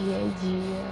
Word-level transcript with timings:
Hoje 0.00 0.12
é 0.12 0.30
dia 0.40 0.84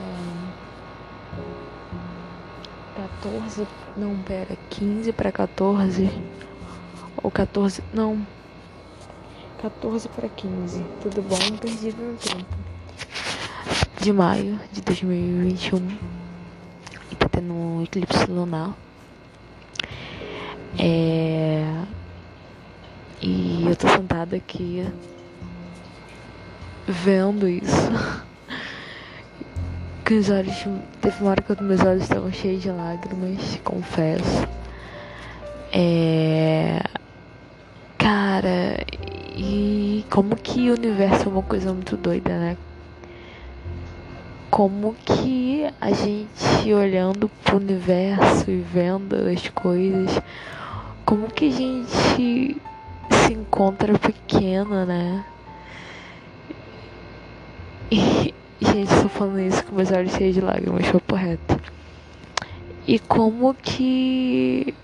14. 2.97 3.69
Não, 3.97 4.19
pera, 4.23 4.59
15 4.71 5.13
para 5.13 5.31
14. 5.31 6.11
Ou 7.23 7.31
14. 7.31 7.85
Não. 7.95 8.27
14 9.63 10.09
para 10.09 10.29
15. 10.29 10.85
Tudo 11.03 11.23
bom? 11.23 11.39
Perdi 11.61 11.95
meu 11.97 12.17
tempo. 12.17 12.47
De 14.01 14.13
maio 14.13 14.59
de 14.73 14.81
2021. 14.81 15.87
E 17.13 17.15
tá 17.15 17.29
tendo 17.29 17.53
um 17.53 17.85
eclipse 17.85 18.27
lunar. 18.29 18.75
É. 20.81 21.85
E 23.23 23.67
eu 23.69 23.77
tô 23.77 23.87
sentada 23.87 24.35
aqui 24.35 24.85
vendo 26.89 27.49
isso. 27.49 28.27
Com 30.07 30.19
os 30.21 30.31
olhos. 30.31 30.65
Teve 31.01 31.21
uma 31.21 31.31
hora 31.31 31.43
que 31.43 31.63
meus 31.65 31.81
olhos 31.81 32.05
estavam 32.05 32.31
cheios 32.33 32.63
de 32.63 32.71
lágrimas, 32.71 33.61
confesso. 33.65 34.47
É. 35.73 36.81
Cara, 37.99 38.87
e 39.37 40.05
como 40.09 40.37
que 40.37 40.71
o 40.71 40.75
universo 40.75 41.29
é 41.29 41.33
uma 41.33 41.43
coisa 41.43 41.73
muito 41.73 41.97
doida, 41.97 42.39
né? 42.39 42.57
Como 44.49 44.95
que 45.05 45.67
a 45.81 45.91
gente 45.91 46.73
olhando 46.73 47.29
pro 47.43 47.57
universo 47.57 48.49
e 48.49 48.61
vendo 48.61 49.17
as 49.17 49.49
coisas, 49.49 50.23
como 51.05 51.27
que 51.27 51.49
a 51.49 51.51
gente 51.51 52.57
se 53.11 53.33
encontra 53.33 53.99
pequena, 53.99 54.87
né? 54.87 55.25
E, 57.91 58.33
gente, 58.61 58.93
estou 58.93 59.09
falando 59.09 59.41
isso 59.41 59.65
com 59.65 59.77
meus 59.77 59.91
olhos 59.91 60.13
cheios 60.13 60.35
de 60.35 60.41
lágrimas, 60.41 60.87
foi 60.87 61.19
reto. 61.19 61.61
E 62.87 62.99
como 62.99 63.53
que. 63.55 64.75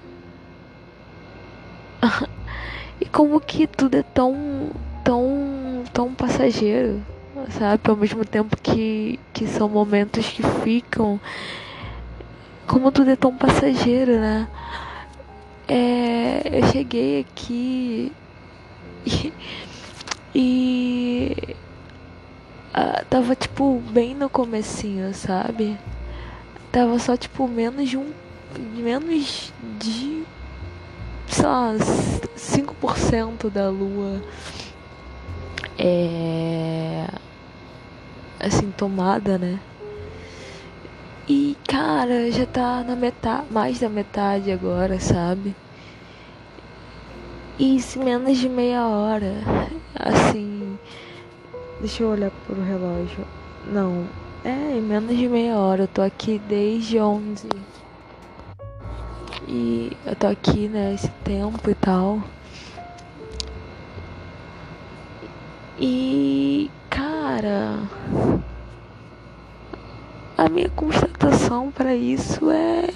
e 3.00 3.06
como 3.06 3.40
que 3.40 3.66
tudo 3.66 3.96
é 3.96 4.02
tão. 4.02 4.70
tão. 5.04 5.84
tão 5.92 6.14
passageiro, 6.14 7.00
sabe? 7.50 7.82
Ao 7.88 7.96
mesmo 7.96 8.24
tempo 8.24 8.56
que, 8.60 9.18
que 9.32 9.46
são 9.46 9.68
momentos 9.68 10.26
que 10.28 10.42
ficam. 10.64 11.20
Como 12.66 12.90
tudo 12.90 13.10
é 13.10 13.16
tão 13.16 13.36
passageiro, 13.36 14.18
né? 14.18 14.48
É, 15.68 16.58
eu 16.58 16.66
cheguei 16.72 17.20
aqui 17.20 18.12
e, 19.06 19.32
e 20.34 21.56
uh, 22.74 23.04
tava 23.06 23.34
tipo 23.34 23.80
bem 23.90 24.14
no 24.14 24.28
comecinho, 24.28 25.12
sabe? 25.14 25.78
Tava 26.70 26.98
só 26.98 27.16
tipo 27.16 27.46
menos 27.46 27.88
de 27.88 27.96
um. 27.96 28.12
menos 28.58 29.52
de. 29.78 30.24
sei 31.26 31.44
lá, 31.44 31.74
5% 32.36 33.50
da 33.50 33.68
lua. 33.68 34.22
É. 35.78 37.06
assim, 38.40 38.70
tomada, 38.70 39.38
né? 39.38 39.58
E 41.28 41.56
cara, 41.68 42.30
já 42.30 42.44
tá 42.46 42.82
na 42.82 42.96
metade, 42.96 43.46
mais 43.50 43.78
da 43.80 43.88
metade 43.88 44.50
agora, 44.50 44.98
sabe? 45.00 45.54
Isso 47.58 48.02
menos 48.02 48.38
de 48.38 48.48
meia 48.48 48.86
hora. 48.86 49.34
Assim, 49.94 50.61
Deixa 51.82 52.04
eu 52.04 52.10
olhar 52.10 52.30
pro 52.46 52.62
relógio. 52.62 53.26
Não, 53.66 54.06
é 54.44 54.76
em 54.76 54.80
menos 54.80 55.16
de 55.16 55.28
meia 55.28 55.58
hora. 55.58 55.82
Eu 55.82 55.88
tô 55.88 56.00
aqui 56.00 56.40
desde 56.48 57.00
11. 57.00 57.48
E 59.48 59.90
eu 60.06 60.14
tô 60.14 60.28
aqui, 60.28 60.68
né, 60.68 60.94
esse 60.94 61.08
tempo 61.24 61.68
e 61.68 61.74
tal. 61.74 62.22
E, 65.76 66.70
cara, 66.88 67.80
a 70.38 70.48
minha 70.48 70.70
constatação 70.70 71.72
para 71.72 71.96
isso 71.96 72.48
é 72.48 72.90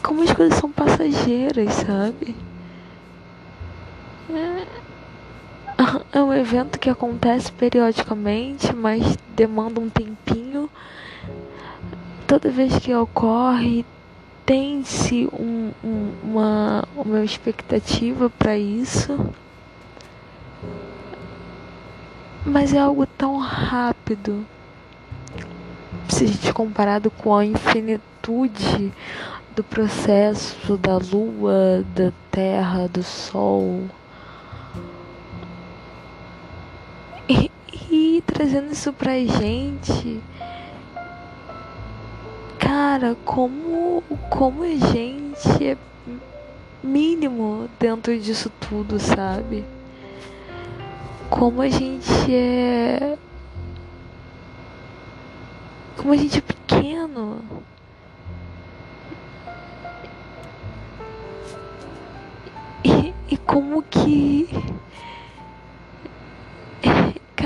como 0.00 0.22
as 0.22 0.32
coisas 0.32 0.56
são 0.60 0.70
passageiras, 0.70 1.74
sabe? 1.74 2.36
É 4.30 4.77
é 6.12 6.22
um 6.22 6.32
evento 6.32 6.78
que 6.78 6.90
acontece 6.90 7.50
periodicamente, 7.52 8.74
mas 8.74 9.16
demanda 9.34 9.80
um 9.80 9.88
tempinho. 9.88 10.68
Toda 12.26 12.50
vez 12.50 12.78
que 12.78 12.94
ocorre, 12.94 13.84
tem-se 14.44 15.28
um, 15.32 15.72
um, 15.84 16.12
uma, 16.22 16.84
uma 16.96 17.24
expectativa 17.24 18.30
para 18.30 18.56
isso. 18.56 19.30
Mas 22.44 22.72
é 22.72 22.78
algo 22.78 23.06
tão 23.06 23.36
rápido. 23.38 24.46
Se 26.08 26.24
a 26.24 26.26
gente 26.26 26.52
comparado 26.52 27.10
com 27.10 27.34
a 27.34 27.44
infinitude 27.44 28.92
do 29.54 29.64
processo 29.64 30.76
da 30.76 30.96
lua, 30.96 31.84
da 31.94 32.12
terra, 32.30 32.88
do 32.88 33.02
sol. 33.02 33.82
Trazendo 38.38 38.70
isso 38.70 38.92
pra 38.92 39.14
gente. 39.18 40.20
Cara, 42.56 43.16
como, 43.24 44.00
como 44.30 44.62
a 44.62 44.68
gente 44.68 45.66
é 45.66 45.76
mínimo 46.80 47.68
dentro 47.80 48.16
disso 48.16 48.48
tudo, 48.60 49.00
sabe? 49.00 49.64
Como 51.28 51.60
a 51.60 51.68
gente 51.68 52.32
é. 52.32 53.18
Como 55.96 56.12
a 56.12 56.16
gente 56.16 56.38
é 56.38 56.40
pequeno. 56.40 57.42
E, 62.84 63.12
e 63.32 63.36
como 63.36 63.82
que 63.82 64.48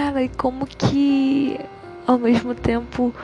Cara, 0.05 0.21
e 0.21 0.29
como 0.29 0.67
que 0.67 1.57
ao 2.05 2.19
mesmo 2.19 2.57
tempo 2.57 3.15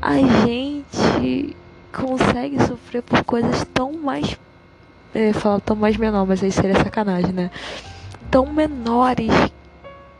a 0.00 0.14
gente 0.14 1.54
consegue 1.92 2.58
sofrer 2.64 3.02
por 3.02 3.22
coisas 3.24 3.62
tão 3.74 3.92
mais. 3.92 4.34
É, 5.14 5.34
falar 5.34 5.60
tão 5.60 5.76
mais 5.76 5.98
menor, 5.98 6.26
mas 6.26 6.42
aí 6.42 6.50
seria 6.50 6.76
sacanagem, 6.76 7.30
né? 7.30 7.50
Tão 8.30 8.46
menores 8.46 9.30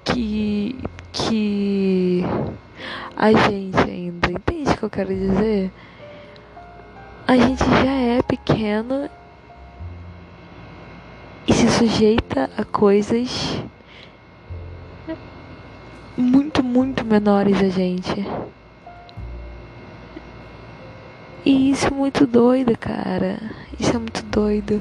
que. 0.04 0.78
que. 1.10 2.22
a 3.16 3.32
gente 3.32 3.78
ainda. 3.78 4.30
Entende 4.30 4.72
o 4.72 4.76
que 4.76 4.82
eu 4.82 4.90
quero 4.90 5.08
dizer? 5.08 5.72
A 7.26 7.34
gente 7.34 7.64
já 7.64 7.92
é 7.92 8.20
pequeno 8.20 9.08
e 11.48 11.52
se 11.54 11.66
sujeita 11.70 12.50
a 12.58 12.62
coisas 12.62 13.64
muito, 16.16 16.62
muito 16.62 17.04
menores 17.04 17.60
a 17.60 17.68
gente. 17.68 18.26
E 21.44 21.70
isso 21.70 21.88
é 21.88 21.90
muito 21.90 22.26
doido, 22.26 22.76
cara. 22.78 23.38
Isso 23.78 23.90
é 23.90 23.98
muito 23.98 24.22
doido. 24.24 24.80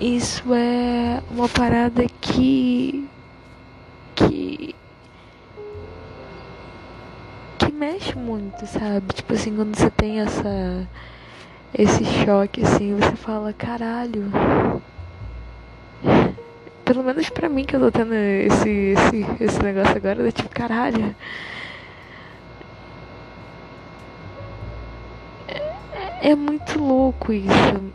Isso 0.00 0.54
é 0.54 1.22
uma 1.30 1.48
parada 1.48 2.04
que. 2.20 3.08
que. 4.14 4.74
que 7.58 7.72
mexe 7.72 8.16
muito, 8.16 8.66
sabe? 8.66 9.12
Tipo 9.12 9.32
assim, 9.32 9.56
quando 9.56 9.76
você 9.76 9.90
tem 9.90 10.20
essa. 10.20 10.88
esse 11.74 12.04
choque 12.04 12.62
assim, 12.62 12.94
você 12.94 13.16
fala, 13.16 13.52
caralho 13.52 14.30
pelo 16.92 17.04
menos 17.04 17.30
pra 17.30 17.48
mim 17.48 17.64
que 17.64 17.76
eu 17.76 17.80
tô 17.80 17.92
tendo 17.92 18.12
esse, 18.14 18.68
esse, 18.68 19.44
esse 19.44 19.62
negócio 19.62 19.96
agora, 19.96 20.22
eu 20.22 20.32
tipo, 20.32 20.48
caralho. 20.48 21.14
É, 25.46 26.30
é 26.30 26.34
muito 26.34 26.80
louco 26.80 27.32
isso. 27.32 27.92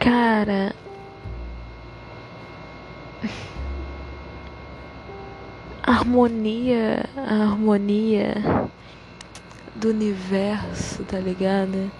Cara. 0.00 0.74
A 5.82 5.92
harmonia, 5.92 7.04
a 7.14 7.42
harmonia 7.42 8.70
do 9.74 9.90
universo, 9.90 11.04
tá 11.04 11.18
ligado? 11.18 11.90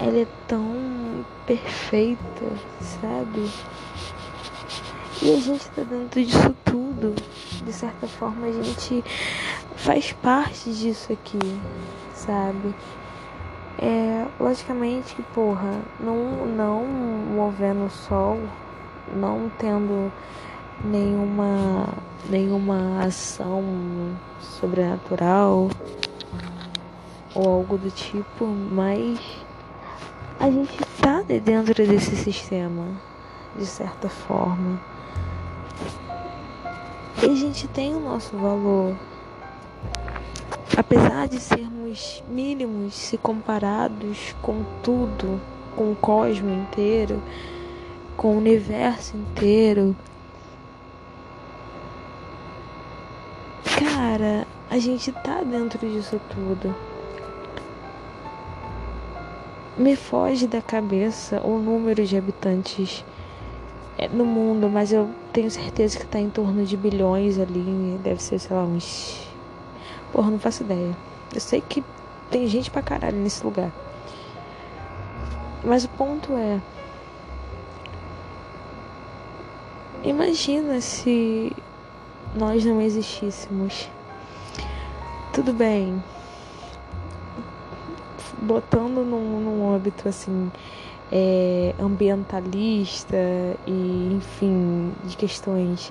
Ela 0.00 0.18
é 0.20 0.26
tão 0.46 1.24
perfeita, 1.46 2.46
sabe? 2.80 3.50
E 5.20 5.34
a 5.34 5.40
gente 5.40 5.68
tá 5.70 5.82
dentro 5.82 6.24
disso 6.24 6.54
tudo. 6.64 7.14
De 7.64 7.72
certa 7.72 8.06
forma, 8.06 8.46
a 8.46 8.52
gente 8.52 9.04
faz 9.76 10.12
parte 10.12 10.72
disso 10.72 11.12
aqui, 11.12 11.38
sabe? 12.14 12.74
É, 13.80 14.26
logicamente 14.40 15.20
porra, 15.34 15.80
não, 16.00 16.46
não 16.46 16.84
movendo 16.84 17.86
o 17.86 17.90
sol, 17.90 18.38
não 19.14 19.50
tendo 19.58 20.12
nenhuma, 20.84 21.88
nenhuma 22.28 23.04
ação 23.04 23.62
sobrenatural 24.40 25.68
ou 27.34 27.48
algo 27.48 27.78
do 27.78 27.90
tipo, 27.90 28.46
mas 28.46 29.18
a 30.40 30.50
gente 30.50 30.78
tá 31.00 31.22
dentro 31.22 31.86
desse 31.86 32.14
sistema, 32.16 32.86
de 33.56 33.66
certa 33.66 34.08
forma. 34.08 34.80
E 37.22 37.26
a 37.26 37.34
gente 37.34 37.66
tem 37.66 37.94
o 37.94 38.00
nosso 38.00 38.36
valor. 38.36 38.94
Apesar 40.76 41.26
de 41.26 41.40
sermos 41.40 42.22
mínimos 42.28 42.94
se 42.94 43.18
comparados 43.18 44.34
com 44.40 44.64
tudo, 44.82 45.40
com 45.74 45.90
o 45.90 45.96
cosmo 45.96 46.50
inteiro, 46.50 47.20
com 48.16 48.34
o 48.34 48.38
universo 48.38 49.16
inteiro, 49.16 49.96
cara, 53.76 54.46
a 54.70 54.78
gente 54.78 55.10
tá 55.10 55.42
dentro 55.42 55.78
disso 55.88 56.20
tudo. 56.30 56.87
Me 59.78 59.94
foge 59.94 60.46
da 60.46 60.60
cabeça 60.60 61.40
o 61.40 61.58
número 61.58 62.04
de 62.04 62.16
habitantes 62.16 63.04
é, 63.96 64.08
no 64.08 64.24
mundo, 64.24 64.68
mas 64.68 64.92
eu 64.92 65.08
tenho 65.32 65.50
certeza 65.50 65.98
que 65.98 66.06
tá 66.06 66.18
em 66.18 66.28
torno 66.28 66.64
de 66.64 66.76
bilhões 66.76 67.38
ali. 67.38 67.98
Deve 68.02 68.22
ser, 68.22 68.38
sei 68.38 68.56
lá, 68.56 68.64
uns 68.64 69.28
Porra, 70.12 70.30
não 70.30 70.38
faço 70.38 70.62
ideia. 70.62 70.96
Eu 71.34 71.40
sei 71.40 71.60
que 71.60 71.84
tem 72.30 72.46
gente 72.46 72.70
pra 72.70 72.82
caralho 72.82 73.16
nesse 73.18 73.44
lugar. 73.44 73.70
Mas 75.62 75.84
o 75.84 75.88
ponto 75.90 76.32
é. 76.32 76.60
Imagina 80.02 80.80
se 80.80 81.52
nós 82.34 82.64
não 82.64 82.80
existíssemos. 82.80 83.88
Tudo 85.32 85.52
bem. 85.52 86.02
Botando 88.42 89.04
num, 89.04 89.40
num 89.40 89.74
âmbito 89.74 90.08
assim. 90.08 90.50
É, 91.10 91.74
ambientalista 91.80 93.16
e 93.66 94.12
enfim 94.12 94.92
de 95.04 95.16
questões 95.16 95.90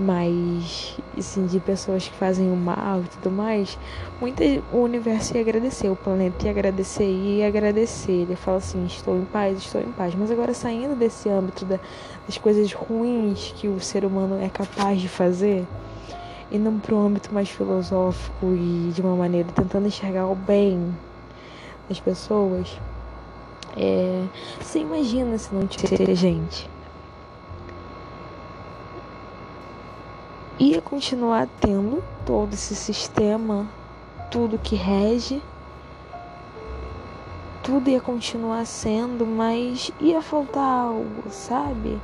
mais 0.00 0.96
assim, 1.16 1.46
de 1.46 1.60
pessoas 1.60 2.08
que 2.08 2.14
fazem 2.14 2.50
o 2.50 2.56
mal 2.56 3.00
e 3.00 3.08
tudo 3.08 3.30
mais, 3.30 3.78
muita, 4.20 4.42
o 4.72 4.78
universo 4.78 5.34
ia 5.34 5.42
agradecer, 5.42 5.90
o 5.90 5.96
planeta 5.96 6.46
ia 6.46 6.50
agradecer 6.50 7.04
e 7.04 7.38
ia 7.38 7.46
agradecer. 7.46 8.22
Ele 8.22 8.36
fala 8.36 8.56
assim, 8.56 8.84
estou 8.86 9.16
em 9.16 9.24
paz, 9.24 9.58
estou 9.58 9.80
em 9.80 9.92
paz. 9.92 10.14
Mas 10.14 10.30
agora 10.30 10.54
saindo 10.54 10.96
desse 10.96 11.28
âmbito 11.28 11.64
da, 11.64 11.78
das 12.26 12.38
coisas 12.38 12.72
ruins 12.72 13.52
que 13.56 13.68
o 13.68 13.78
ser 13.78 14.04
humano 14.04 14.40
é 14.42 14.48
capaz 14.48 15.00
de 15.00 15.08
fazer, 15.08 15.66
indo 16.50 16.70
para 16.80 16.94
um 16.94 17.06
âmbito 17.06 17.32
mais 17.32 17.50
filosófico 17.50 18.46
e 18.46 18.90
de 18.94 19.00
uma 19.02 19.14
maneira 19.14 19.48
tentando 19.52 19.86
enxergar 19.86 20.26
o 20.26 20.34
bem 20.34 20.94
das 21.90 22.00
pessoas, 22.00 22.80
é, 23.76 24.24
você 24.58 24.78
imagina 24.78 25.36
se 25.36 25.54
não 25.54 25.66
tivesse 25.66 26.14
gente 26.14 26.70
ia 30.60 30.82
continuar 30.82 31.48
tendo 31.58 32.04
todo 32.26 32.52
esse 32.52 32.76
sistema, 32.76 33.66
tudo 34.30 34.58
que 34.58 34.76
rege, 34.76 35.42
tudo 37.62 37.88
ia 37.88 38.00
continuar 38.00 38.66
sendo, 38.66 39.24
mas 39.24 39.90
ia 39.98 40.20
faltar 40.20 40.62
algo, 40.62 41.30
sabe? 41.30 41.98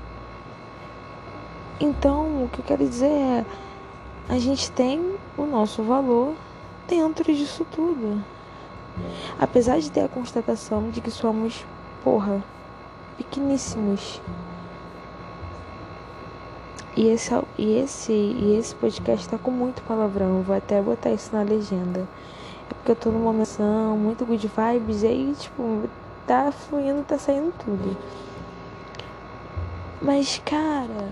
Então, 1.79 2.45
o 2.45 2.49
que 2.49 2.61
eu 2.61 2.65
quero 2.65 2.89
dizer 2.89 3.11
é: 3.11 3.45
a 4.27 4.39
gente 4.39 4.73
tem 4.73 5.17
o 5.37 5.45
nosso 5.45 5.83
valor 5.83 6.35
dentro 6.89 7.31
disso 7.35 7.67
tudo. 7.71 8.25
Apesar 9.39 9.79
de 9.79 9.91
ter 9.91 10.01
a 10.01 10.09
constatação 10.09 10.91
de 10.91 11.01
que 11.01 11.11
somos, 11.11 11.65
porra, 12.03 12.43
pequeníssimos 13.17 14.21
e 16.97 17.09
esse, 17.09 17.31
e 17.59 17.79
esse, 17.79 18.13
e 18.13 18.57
esse 18.59 18.75
podcast 18.75 19.29
tá 19.29 19.37
com 19.37 19.51
muito 19.51 19.83
palavrão. 19.83 20.41
Vou 20.41 20.57
até 20.57 20.81
botar 20.81 21.11
isso 21.11 21.35
na 21.37 21.43
legenda. 21.43 22.09
É 22.71 22.75
porque 22.75 22.93
eu 22.93 22.97
tô 22.97 23.11
numa 23.11 23.35
menção 23.35 23.99
muito 23.99 24.25
good 24.25 24.49
vibes. 24.49 25.03
E 25.03 25.07
aí, 25.07 25.35
tipo, 25.39 25.83
tá 26.27 26.51
fluindo, 26.51 27.03
tá 27.03 27.19
saindo 27.19 27.53
tudo. 27.63 27.95
Mas, 30.01 30.41
cara. 30.43 31.11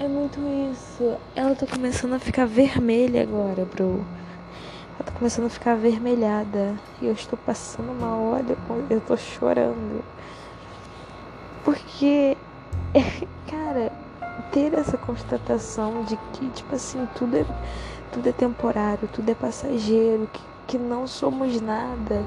É 0.00 0.08
muito 0.08 0.40
isso. 0.72 1.16
Ela 1.36 1.54
tá 1.54 1.64
começando 1.64 2.14
a 2.14 2.18
ficar 2.18 2.44
vermelha 2.44 3.22
agora, 3.22 3.64
bro. 3.64 4.04
Ela 4.96 5.04
tá 5.04 5.12
começando 5.12 5.46
a 5.46 5.50
ficar 5.50 5.72
avermelhada. 5.72 6.74
E 7.00 7.06
eu 7.06 7.12
estou 7.12 7.38
passando 7.44 7.90
uma 7.92 8.16
hora, 8.16 8.44
eu 8.90 9.00
tô 9.00 9.16
chorando. 9.16 10.02
Porque 11.64 12.36
cara, 13.48 13.92
ter 14.52 14.74
essa 14.74 14.96
constatação 14.96 16.02
de 16.04 16.16
que, 16.32 16.48
tipo 16.50 16.74
assim, 16.74 17.06
tudo 17.14 17.36
é, 17.36 17.44
tudo 18.12 18.28
é 18.28 18.32
temporário, 18.32 19.08
tudo 19.12 19.30
é 19.30 19.34
passageiro, 19.34 20.28
que, 20.32 20.40
que 20.66 20.78
não 20.78 21.06
somos 21.06 21.60
nada 21.60 22.24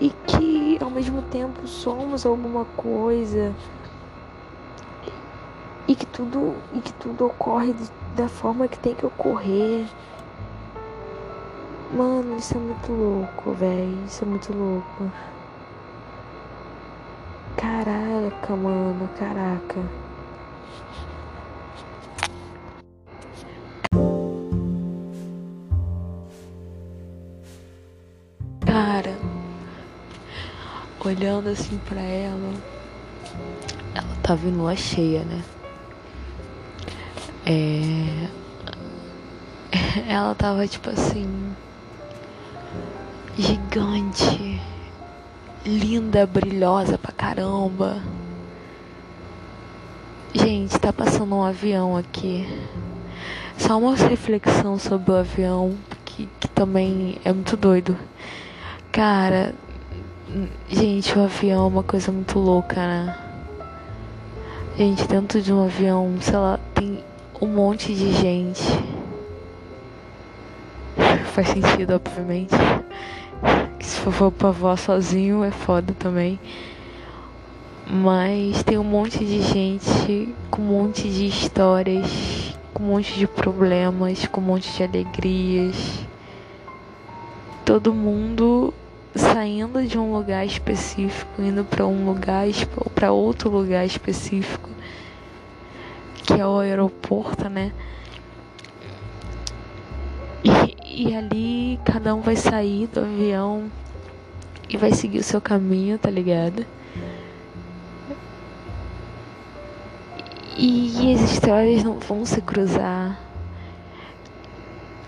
e 0.00 0.10
que 0.26 0.78
ao 0.82 0.90
mesmo 0.90 1.22
tempo 1.22 1.66
somos 1.66 2.26
alguma 2.26 2.64
coisa 2.76 3.54
e 5.88 5.94
que 5.94 6.04
tudo 6.06 6.54
e 6.74 6.80
que 6.80 6.92
tudo 6.94 7.26
ocorre 7.26 7.74
da 8.14 8.28
forma 8.28 8.68
que 8.68 8.78
tem 8.78 8.94
que 8.94 9.06
ocorrer. 9.06 9.86
Mano, 11.92 12.36
isso 12.36 12.56
é 12.56 12.60
muito 12.60 12.92
louco, 12.92 13.52
velho. 13.52 14.04
Isso 14.06 14.24
é 14.24 14.26
muito 14.26 14.52
louco. 14.52 15.10
Caraca, 17.56 18.56
mano, 18.56 19.08
caraca. 19.18 19.80
Cara, 28.66 29.16
olhando 31.04 31.48
assim 31.48 31.78
pra 31.88 32.00
ela, 32.00 32.52
ela 33.94 34.16
tava 34.22 34.46
em 34.48 34.52
lua 34.52 34.76
cheia, 34.76 35.24
né? 35.24 35.42
É. 37.46 38.28
Ela 40.08 40.34
tava 40.34 40.66
tipo 40.66 40.90
assim. 40.90 41.45
Gigante 43.38 44.60
linda, 45.66 46.26
brilhosa 46.26 46.96
pra 46.96 47.12
caramba. 47.12 48.00
Gente, 50.32 50.78
tá 50.78 50.92
passando 50.92 51.34
um 51.34 51.42
avião 51.42 51.96
aqui. 51.96 52.46
Só 53.58 53.78
uma 53.78 53.94
reflexão 53.94 54.78
sobre 54.78 55.10
o 55.10 55.16
avião, 55.16 55.76
que, 56.04 56.28
que 56.38 56.48
também 56.48 57.18
é 57.24 57.32
muito 57.32 57.56
doido. 57.56 57.96
Cara, 58.92 59.54
gente, 60.68 61.18
o 61.18 61.24
avião 61.24 61.64
é 61.64 61.68
uma 61.68 61.82
coisa 61.82 62.12
muito 62.12 62.38
louca, 62.38 62.76
né? 62.76 63.18
Gente, 64.78 65.06
dentro 65.08 65.42
de 65.42 65.52
um 65.52 65.64
avião, 65.64 66.16
sei 66.20 66.36
lá, 66.36 66.60
tem 66.74 67.04
um 67.40 67.48
monte 67.48 67.94
de 67.94 68.12
gente. 68.12 68.62
Faz 71.34 71.48
sentido, 71.48 71.94
obviamente. 71.94 72.54
Se 73.80 74.00
for 74.00 74.32
pra 74.32 74.50
voar 74.50 74.76
sozinho 74.76 75.44
é 75.44 75.50
foda 75.50 75.94
também. 75.98 76.38
Mas 77.88 78.64
tem 78.64 78.76
um 78.78 78.84
monte 78.84 79.24
de 79.24 79.40
gente 79.42 80.34
com 80.50 80.62
um 80.62 80.64
monte 80.66 81.08
de 81.08 81.26
histórias, 81.26 82.56
com 82.74 82.82
um 82.82 82.86
monte 82.88 83.14
de 83.14 83.26
problemas, 83.26 84.26
com 84.26 84.40
um 84.40 84.44
monte 84.44 84.72
de 84.72 84.82
alegrias. 84.82 86.04
Todo 87.64 87.94
mundo 87.94 88.74
saindo 89.14 89.82
de 89.86 89.98
um 89.98 90.12
lugar 90.12 90.44
específico, 90.44 91.40
indo 91.40 91.64
para 91.64 91.86
um 91.86 92.04
lugar 92.04 92.46
para 92.94 93.12
outro 93.12 93.48
lugar 93.50 93.86
específico, 93.86 94.68
que 96.24 96.34
é 96.34 96.46
o 96.46 96.58
aeroporto, 96.58 97.48
né? 97.48 97.72
E, 100.98 101.14
ali 101.14 101.78
cada 101.84 102.14
um 102.14 102.22
vai 102.22 102.36
sair 102.36 102.86
do 102.86 103.00
avião 103.00 103.70
e 104.66 104.78
vai 104.78 104.92
seguir 104.92 105.18
o 105.18 105.22
seu 105.22 105.42
caminho, 105.42 105.98
tá 105.98 106.08
ligado? 106.08 106.64
E 110.56 111.12
as 111.12 111.32
histórias 111.32 111.84
não 111.84 111.98
vão 111.98 112.24
se 112.24 112.40
cruzar. 112.40 113.20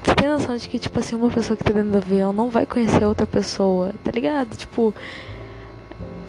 Você 0.05 0.15
tem 0.15 0.29
noção 0.29 0.59
de 0.59 0.69
que, 0.69 0.79
tipo 0.79 0.99
assim, 0.99 1.17
uma 1.17 1.31
pessoa 1.31 1.57
que 1.57 1.65
tá 1.65 1.73
dentro 1.73 1.93
do 1.93 1.97
avião 1.97 2.35
não 2.35 2.51
vai 2.51 2.67
conhecer 2.67 3.07
outra 3.07 3.27
pessoa, 3.27 3.95
tá 4.05 4.11
ligado? 4.11 4.55
Tipo, 4.59 4.95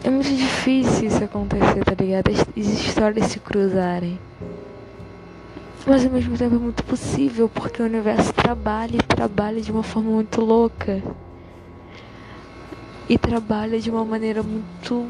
é 0.02 0.08
muito 0.08 0.34
difícil 0.34 1.08
isso 1.08 1.22
acontecer, 1.22 1.84
tá 1.84 1.94
ligado? 2.02 2.30
As 2.30 2.56
histórias 2.56 3.26
se 3.26 3.38
cruzarem. 3.38 4.18
Mas 5.86 6.04
ao 6.04 6.12
mesmo 6.12 6.36
tempo 6.36 6.54
é 6.54 6.58
muito 6.58 6.84
possível, 6.84 7.48
porque 7.48 7.82
o 7.82 7.86
universo 7.86 8.32
trabalha 8.32 8.96
e 8.96 9.02
trabalha 9.02 9.60
de 9.60 9.72
uma 9.72 9.82
forma 9.82 10.10
muito 10.10 10.40
louca. 10.40 11.02
E 13.08 13.18
trabalha 13.18 13.80
de 13.80 13.90
uma 13.90 14.04
maneira 14.04 14.42
muito. 14.42 15.06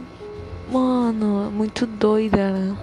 Mano, 0.71 1.51
muito 1.51 1.87
doida. 1.87 2.51
Né? 2.51 2.77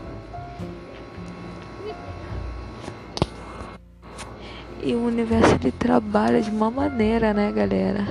E 4.84 4.94
o 4.94 5.06
universo 5.06 5.56
ele 5.56 5.72
trabalha 5.72 6.42
de 6.42 6.50
uma 6.50 6.70
maneira, 6.70 7.34
né, 7.34 7.52
galera? 7.52 8.06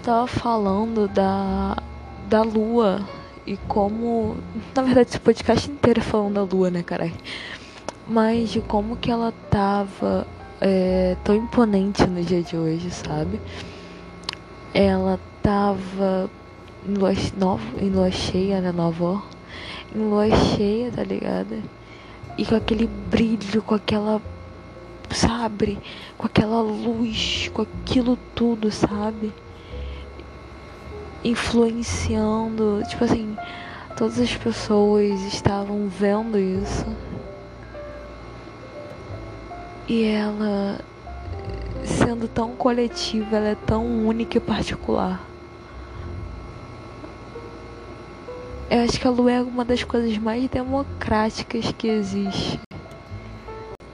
E 0.00 0.02
eu 0.02 0.04
tava 0.04 0.26
falando 0.26 1.06
da, 1.08 1.76
da 2.26 2.42
lua 2.42 3.06
e 3.46 3.58
como. 3.68 4.38
Na 4.74 4.82
verdade, 4.82 5.10
esse 5.10 5.20
podcast 5.20 5.70
inteiro 5.70 6.00
é 6.00 6.02
falando 6.02 6.34
da 6.34 6.42
lua, 6.42 6.70
né, 6.70 6.82
caralho? 6.82 7.12
Mas 8.08 8.48
de 8.48 8.62
como 8.62 8.96
que 8.96 9.10
ela 9.10 9.30
tava 9.50 10.26
é, 10.58 11.16
tão 11.22 11.34
imponente 11.34 12.06
no 12.06 12.22
dia 12.22 12.42
de 12.42 12.56
hoje, 12.56 12.90
sabe? 12.90 13.38
Ela 14.72 15.20
tava 15.42 16.30
em 16.88 16.94
lua, 16.94 17.12
nova, 17.36 17.62
em 17.78 17.90
lua 17.90 18.10
cheia, 18.10 18.62
né, 18.62 18.72
nova? 18.72 19.22
Em 19.94 19.98
lua 19.98 20.30
cheia, 20.30 20.90
tá 20.90 21.04
ligado? 21.04 21.62
E 22.38 22.46
com 22.46 22.54
aquele 22.54 22.86
brilho, 22.86 23.60
com 23.62 23.74
aquela. 23.74 24.22
Sabe? 25.10 25.78
Com 26.16 26.24
aquela 26.24 26.62
luz, 26.62 27.50
com 27.52 27.62
aquilo 27.62 28.16
tudo, 28.34 28.70
sabe? 28.70 29.30
Influenciando, 31.24 32.82
tipo 32.88 33.04
assim, 33.04 33.36
todas 33.96 34.18
as 34.18 34.34
pessoas 34.36 35.20
estavam 35.22 35.88
vendo 35.88 36.38
isso. 36.38 36.86
E 39.88 40.04
ela 40.04 40.78
sendo 41.84 42.28
tão 42.28 42.54
coletiva, 42.56 43.36
ela 43.36 43.48
é 43.48 43.54
tão 43.54 44.06
única 44.06 44.38
e 44.38 44.40
particular. 44.40 45.20
Eu 48.70 48.84
acho 48.84 49.00
que 49.00 49.06
a 49.06 49.10
lua 49.10 49.32
é 49.32 49.42
uma 49.42 49.64
das 49.64 49.82
coisas 49.82 50.16
mais 50.16 50.48
democráticas 50.48 51.72
que 51.72 51.88
existe. 51.88 52.60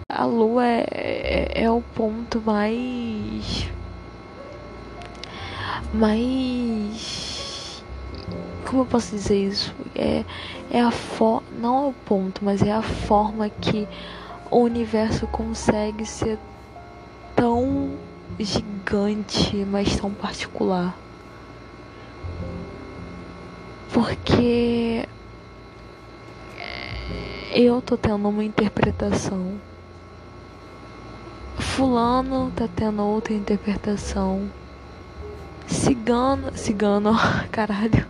A 0.08 0.24
lua 0.24 0.66
é, 0.66 0.84
é, 0.92 1.62
é 1.62 1.70
o 1.70 1.80
ponto 1.80 2.42
mais 2.42 3.70
mas 5.98 7.84
como 8.66 8.82
eu 8.82 8.86
posso 8.86 9.14
dizer 9.14 9.36
isso? 9.36 9.74
É, 9.94 10.24
é 10.70 10.80
a 10.80 10.92
não 11.58 11.84
é 11.84 11.88
o 11.88 11.92
ponto, 11.92 12.44
mas 12.44 12.62
é 12.62 12.72
a 12.72 12.82
forma 12.82 13.48
que 13.48 13.86
o 14.50 14.58
universo 14.58 15.26
consegue 15.28 16.04
ser 16.04 16.38
tão 17.34 17.96
gigante, 18.38 19.64
mas 19.64 19.96
tão 19.96 20.12
particular. 20.12 20.96
Porque 23.92 25.08
eu 27.54 27.80
tô 27.80 27.96
tendo 27.96 28.28
uma 28.28 28.44
interpretação. 28.44 29.58
Fulano 31.58 32.50
tá 32.54 32.68
tendo 32.74 33.02
outra 33.02 33.32
interpretação. 33.32 34.50
Cigano. 35.66 36.56
Cigano, 36.56 37.12
caralho. 37.50 38.06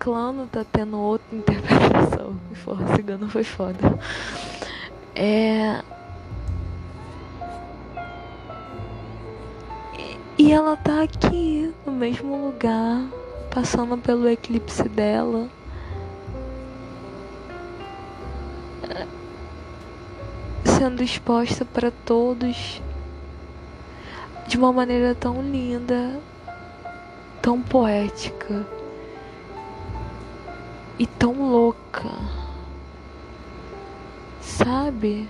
Ciclano 0.00 0.46
tá 0.46 0.64
tendo 0.64 0.98
outra 0.98 1.36
interpretação. 1.36 2.34
Porra, 2.64 2.94
cigano 2.94 3.28
foi 3.28 3.44
foda. 3.44 3.98
É. 5.14 5.82
E 10.38 10.52
ela 10.52 10.76
tá 10.76 11.02
aqui, 11.02 11.74
no 11.84 11.92
mesmo 11.92 12.46
lugar, 12.46 13.04
passando 13.50 13.98
pelo 13.98 14.28
eclipse 14.28 14.88
dela. 14.88 15.48
Sendo 20.64 21.02
exposta 21.02 21.64
para 21.64 21.90
todos 21.90 22.80
de 24.50 24.58
uma 24.58 24.72
maneira 24.72 25.14
tão 25.14 25.40
linda, 25.40 26.18
tão 27.40 27.62
poética 27.62 28.66
e 30.98 31.06
tão 31.06 31.48
louca, 31.48 32.10
sabe? 34.40 35.28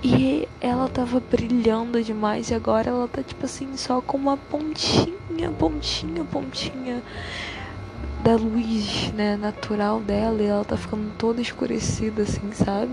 E 0.00 0.48
ela 0.60 0.88
tava 0.88 1.18
brilhando 1.18 2.00
demais 2.00 2.50
e 2.50 2.54
agora 2.54 2.90
ela 2.90 3.08
tá 3.08 3.20
tipo 3.20 3.44
assim 3.44 3.76
só 3.76 4.00
com 4.00 4.16
uma 4.16 4.36
pontinha, 4.36 5.50
pontinha, 5.58 6.24
pontinha 6.24 7.02
da 8.22 8.36
luz, 8.36 9.12
né, 9.14 9.36
natural 9.36 9.98
dela 9.98 10.40
e 10.40 10.46
ela 10.46 10.64
tá 10.64 10.76
ficando 10.76 11.10
toda 11.18 11.40
escurecida 11.40 12.22
assim, 12.22 12.52
sabe? 12.52 12.92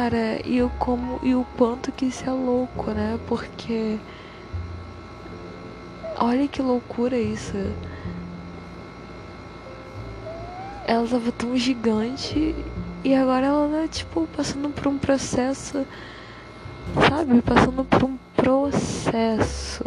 Cara, 0.00 0.40
e 0.46 0.62
o 0.62 0.70
como 0.78 1.20
e 1.22 1.34
o 1.34 1.44
quanto 1.58 1.92
que 1.92 2.06
isso 2.06 2.24
é 2.24 2.32
louco, 2.32 2.90
né? 2.90 3.20
Porque 3.26 3.98
olha 6.16 6.48
que 6.48 6.62
loucura 6.62 7.18
isso. 7.18 7.52
Ela 10.86 11.06
tava 11.06 11.30
tão 11.32 11.54
gigante 11.54 12.56
e 13.04 13.14
agora 13.14 13.48
ela 13.48 13.82
tá 13.82 13.88
tipo 13.88 14.26
passando 14.34 14.70
por 14.70 14.86
um 14.86 14.96
processo, 14.96 15.86
sabe? 17.06 17.42
Passando 17.42 17.84
por 17.84 18.02
um 18.02 18.16
processo 18.34 19.84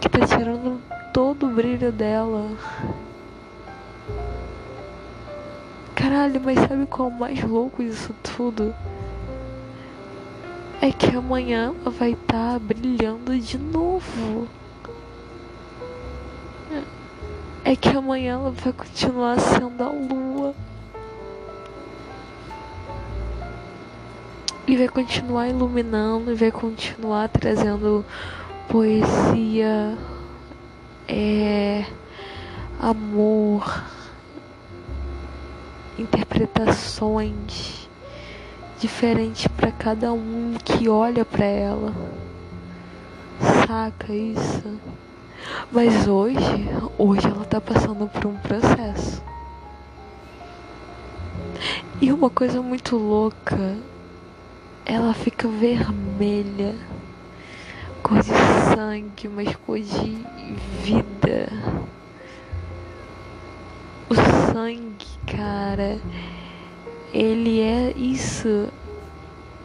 que 0.00 0.08
tá 0.08 0.24
tirando 0.24 0.80
todo 1.12 1.46
o 1.46 1.50
brilho 1.50 1.90
dela. 1.90 2.48
Caralho, 6.12 6.42
mas 6.44 6.58
sabe 6.58 6.84
qual 6.84 7.08
é 7.08 7.10
o 7.10 7.18
mais 7.18 7.42
louco 7.42 7.82
disso 7.82 8.14
tudo? 8.22 8.74
É 10.78 10.92
que 10.92 11.16
amanhã 11.16 11.74
ela 11.80 11.90
vai 11.90 12.12
estar 12.12 12.52
tá 12.52 12.58
brilhando 12.58 13.34
de 13.40 13.56
novo. 13.56 14.46
É 17.64 17.74
que 17.74 17.88
amanhã 17.88 18.34
ela 18.34 18.50
vai 18.50 18.74
continuar 18.74 19.40
sendo 19.40 19.82
a 19.82 19.88
lua. 19.88 20.54
E 24.66 24.76
vai 24.76 24.88
continuar 24.88 25.48
iluminando, 25.48 26.30
e 26.30 26.34
vai 26.34 26.52
continuar 26.52 27.30
trazendo 27.30 28.04
poesia, 28.68 29.96
é, 31.08 31.86
amor 32.78 34.01
interpretações 35.98 37.88
diferentes 38.78 39.46
para 39.48 39.70
cada 39.70 40.12
um 40.12 40.56
que 40.64 40.88
olha 40.88 41.24
para 41.24 41.44
ela. 41.44 41.92
Saca 43.66 44.12
isso? 44.12 44.80
Mas 45.70 46.06
hoje, 46.06 46.68
hoje 46.98 47.26
ela 47.26 47.44
tá 47.44 47.60
passando 47.60 48.08
por 48.08 48.26
um 48.26 48.36
processo. 48.36 49.22
E 52.00 52.12
uma 52.12 52.28
coisa 52.28 52.60
muito 52.60 52.96
louca, 52.96 53.76
ela 54.84 55.14
fica 55.14 55.46
vermelha, 55.46 56.74
cor 58.02 58.18
de 58.18 58.32
sangue, 58.74 59.28
mas 59.28 59.54
cor 59.56 59.78
de 59.78 60.26
vida 60.82 61.48
sangue, 64.52 65.06
cara, 65.26 65.98
ele 67.12 67.60
é 67.60 67.92
isso. 67.96 68.68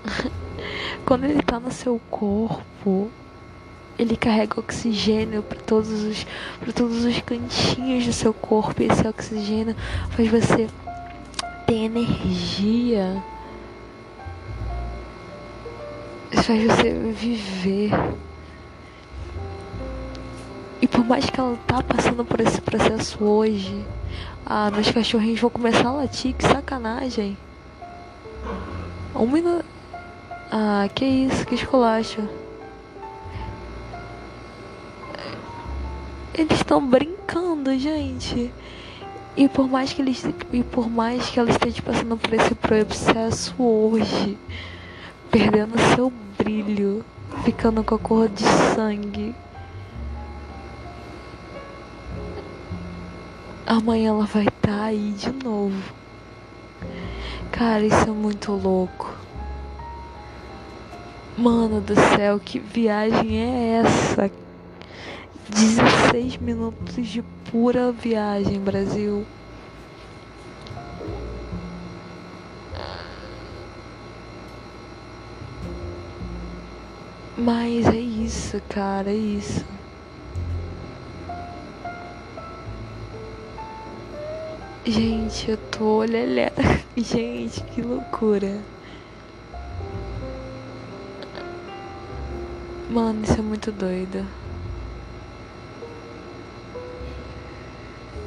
Quando 1.05 1.25
ele 1.25 1.41
tá 1.41 1.59
no 1.59 1.71
seu 1.71 1.99
corpo, 2.09 3.11
ele 3.99 4.15
carrega 4.15 4.59
oxigênio 4.59 5.43
para 5.43 5.59
todos 5.59 5.89
os 5.89 6.25
para 6.59 6.71
todos 6.71 7.03
os 7.03 7.19
cantinhos 7.21 8.05
do 8.05 8.13
seu 8.13 8.33
corpo. 8.33 8.81
E 8.81 8.85
esse 8.85 9.07
oxigênio 9.07 9.75
faz 10.11 10.29
você 10.29 10.67
ter 11.65 11.75
energia. 11.75 13.21
Faz 16.31 16.63
você 16.63 16.93
viver. 16.93 17.91
E 20.81 20.87
por 20.87 21.03
mais 21.03 21.29
que 21.29 21.39
ela 21.39 21.57
tá 21.65 21.81
passando 21.81 22.23
por 22.23 22.39
esse 22.39 22.61
processo 22.61 23.23
hoje, 23.23 23.83
ah, 24.45 24.71
meus 24.71 24.89
cachorrinhos 24.91 25.39
vão 25.39 25.49
começar 25.49 25.87
a 25.87 25.91
latir, 25.91 26.33
que 26.33 26.47
sacanagem. 26.47 27.37
Um 29.15 29.27
minuto. 29.27 29.65
Ah, 30.51 30.87
que 30.93 31.05
isso, 31.05 31.45
que 31.45 31.55
esculacho. 31.55 32.21
Eles 36.33 36.57
estão 36.57 36.85
brincando, 36.85 37.77
gente. 37.77 38.53
E 39.35 39.47
por 39.49 39.67
mais 39.67 39.93
que 39.93 40.01
eles 40.01 40.23
e 40.51 40.63
por 40.63 40.89
mais 40.89 41.29
que 41.29 41.39
ela 41.39 41.49
esteja 41.49 41.81
passando 41.81 42.17
por 42.17 42.33
esse 42.33 42.55
processo 42.55 43.53
hoje, 43.61 44.37
perdendo 45.29 45.77
seu 45.95 46.11
brilho, 46.37 47.03
ficando 47.43 47.83
com 47.83 47.95
a 47.95 47.99
cor 47.99 48.29
de 48.29 48.43
sangue, 48.73 49.35
amanhã 53.67 54.11
ela 54.11 54.25
vai 54.25 54.43
estar 54.43 54.77
tá 54.77 54.83
aí 54.85 55.11
de 55.11 55.31
novo. 55.43 55.93
Cara, 57.51 57.83
isso 57.83 58.09
é 58.09 58.11
muito 58.11 58.53
louco. 58.53 59.13
Mano 61.37 61.81
do 61.81 61.93
céu, 61.95 62.39
que 62.39 62.57
viagem 62.57 63.39
é 63.39 63.81
essa? 63.81 64.31
16 65.49 66.37
minutos 66.37 67.05
de 67.05 67.21
pura 67.51 67.91
viagem, 67.91 68.59
Brasil. 68.59 69.25
Mas 77.37 77.85
é 77.87 77.99
isso, 77.99 78.59
cara, 78.67 79.11
é 79.11 79.15
isso. 79.15 79.76
Gente, 84.89 85.51
eu 85.51 85.57
tô 85.69 85.97
olhando. 85.97 86.49
Gente, 86.95 87.61
que 87.61 87.81
loucura. 87.81 88.57
Mano, 92.89 93.21
isso 93.21 93.33
é 93.33 93.41
muito 93.41 93.69
doido. 93.69 94.25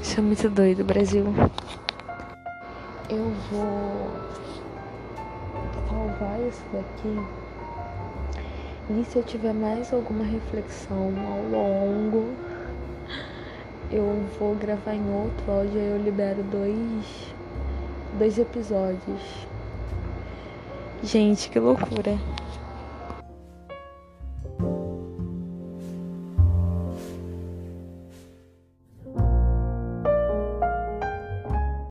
Isso 0.03 0.21
é 0.21 0.23
muito 0.23 0.51
doido, 0.51 0.85
Brasil. 0.85 1.25
Eu 3.09 3.33
vou 3.51 4.11
salvar 5.89 6.41
isso 6.47 6.63
daqui. 6.75 7.17
E 8.91 9.05
se 9.07 9.17
eu 9.17 9.23
tiver 9.23 9.55
mais 9.55 9.95
alguma 9.95 10.25
reflexão 10.25 11.11
ao 11.27 11.43
longo 11.51 12.50
eu 13.91 14.25
vou 14.39 14.55
gravar 14.55 14.95
em 14.95 15.15
outro 15.15 15.51
áudio, 15.51 15.81
aí 15.81 15.91
eu 15.91 15.99
libero 15.99 16.43
dois, 16.45 17.35
dois 18.19 18.39
episódios. 18.39 19.47
Gente, 21.03 21.49
que 21.49 21.59
loucura. 21.59 22.19